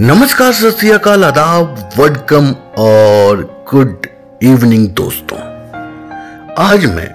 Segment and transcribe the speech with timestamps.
[0.00, 4.06] नमस्कार, सत आदाब वेलकम और गुड
[4.42, 5.38] इवनिंग दोस्तों।
[6.64, 7.08] आज मैं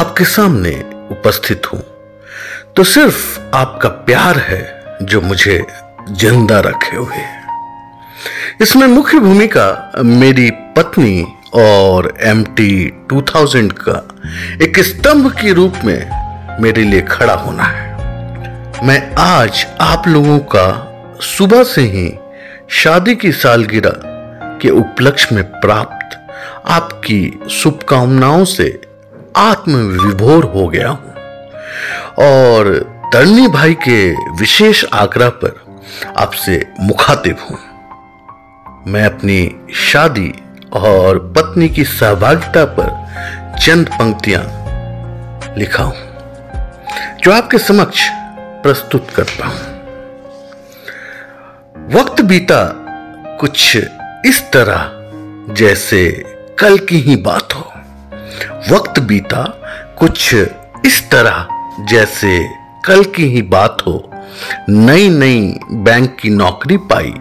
[0.00, 0.72] आपके सामने
[1.10, 1.80] उपस्थित हूँ।
[2.76, 4.60] तो सिर्फ़ आपका प्यार है
[5.02, 5.60] जो मुझे
[6.10, 7.24] ज़िंदा रखे हुए
[8.62, 14.02] इसमें मुख्य भूमिका मेरी पत्नी और एम टी टू थाउज़ेंड का
[14.64, 20.87] एक स्तंभ के रूप में मेरे लिए खड़ा होना है। मैं आज आप लोगों का
[21.20, 22.08] सुबह से ही
[22.72, 24.00] शादी की सालगिरह
[24.62, 26.16] के उपलक्ष्य में प्राप्त
[26.66, 28.68] आपकी शुभकामनाओं से
[29.36, 31.14] आत्मविभोर हो गया हूँ।
[32.18, 32.68] और
[33.12, 35.82] तरनी भाई के विशेष आग्रह पर
[36.16, 37.58] आपसे मुखातिब हूँ।
[38.86, 39.40] मैं अपनी
[39.74, 40.32] शादी
[40.72, 44.44] और पत्नी की सहभागिता पर चंद पंक्तियाँ
[45.58, 45.96] लिखा हूँ,
[47.22, 48.08] जो आपके समक्ष
[48.62, 49.77] प्रस्तुत करता हूँ।
[51.94, 52.64] वक्त बीता
[53.40, 53.76] कुछ
[54.26, 56.24] इस तरह जैसे
[56.58, 57.72] कल की ही बात हो।
[58.70, 59.42] वक्त बीता
[59.98, 60.34] कुछ
[60.86, 61.48] इस तरह
[61.84, 62.48] जैसे
[62.84, 64.10] कल की ही बात हो।
[64.68, 67.14] नई नई बैंक की नौकरी पाई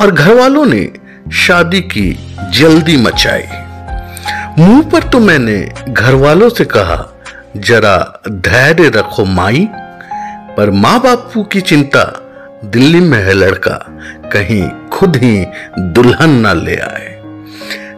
[0.00, 0.90] और घर वालों ने
[1.32, 3.46] शादी की जल्दी मचाई।
[4.58, 7.22] मुँह पर तो मैंने घर वालों से कहा,
[7.56, 9.68] जरा धैर्य रखो माई,
[10.56, 12.23] पर माँ बापू की चिंता
[12.70, 13.76] दिल्ली में है लड़का,
[14.32, 15.46] कहीं खुद ही
[15.78, 17.10] दुल्हन ना ले आए।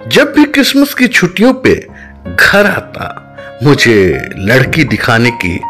[0.09, 1.75] जब भी क्रिसमस की छुट्टियों पे
[2.27, 3.23] घर आता,
[3.63, 5.61] मुझे लड़की दिखाने की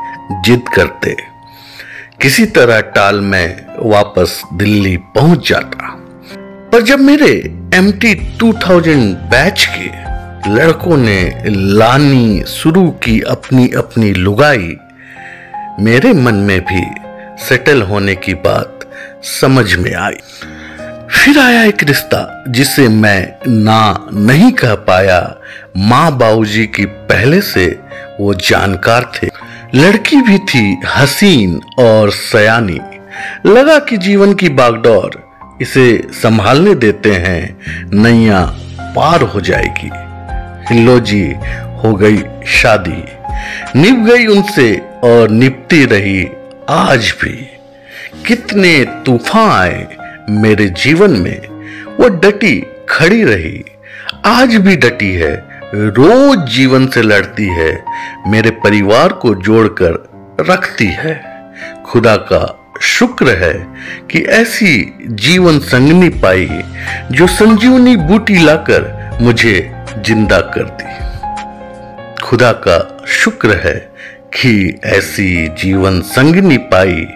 [0.44, 1.16] जिद करते।
[2.20, 5.92] किसी तरह टाल में वापस दिल्ली पहुँच जाता।
[6.72, 7.30] पर जब मेरे
[7.74, 10.06] M T two thousand batch के
[10.50, 14.76] लड़कों ने लानी शुरू की अपनी अपनी लुगाई,
[15.80, 16.84] मेरे मन में भी
[17.44, 18.75] सेटल होने की बात
[19.26, 20.14] समझ में आई।
[21.10, 25.36] फिर आया एक रिश्ता जिसे मैं ना नहीं कह पाया।
[25.76, 27.80] माँ बाबूजी की पहले से
[28.20, 29.28] वो जानकार थे।
[29.74, 32.80] लड़की भी थी हसीन और सयानी।
[33.46, 37.56] लगा कि जीवन की बागडोर इसे संभालने देते हैं,
[38.02, 39.90] नैया पार हो जाएगी।
[40.74, 41.34] हिल्लो जी,
[41.82, 43.04] हो गई शादी।
[43.80, 46.28] निभ गई उनसे और निपती रही
[46.70, 47.55] आज भी।
[48.26, 49.96] कितने तूफ़ान आए
[50.30, 51.48] मेरे जीवन में,
[52.00, 52.54] वो डटी
[52.88, 53.64] खड़ी रही।
[54.24, 55.32] आज भी डटी है,
[55.74, 57.84] रोज जीवन से लड़ती है,
[58.28, 59.92] मेरे परिवार को जोड़कर
[60.50, 61.14] रखती है।
[61.86, 62.42] खुदा का
[62.82, 63.54] शुक्र है
[64.10, 66.48] कि ऐसी जीवन संगनी पाई,
[67.12, 70.94] जो संजीवनी बूटी लाकर मुझे ज़िंदा कर दी
[72.22, 73.76] खुदा का शुक्र है
[74.40, 77.06] कि ऐसी जीवन संगनी पाई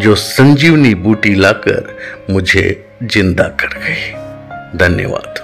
[0.00, 1.96] जो संजीवनी बूटी लाकर
[2.30, 4.12] मुझे ज़िंदा कर गई।
[4.78, 5.35] धन्यवाद।